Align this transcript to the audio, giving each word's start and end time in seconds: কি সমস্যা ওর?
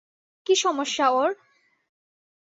কি 0.47 0.53
সমস্যা 0.55 1.05
ওর? 1.11 1.29